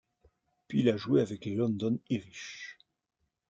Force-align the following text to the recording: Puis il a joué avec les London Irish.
Puis 0.67 0.79
il 0.79 0.89
a 0.89 0.97
joué 0.97 1.21
avec 1.21 1.45
les 1.45 1.53
London 1.53 1.99
Irish. 2.09 2.79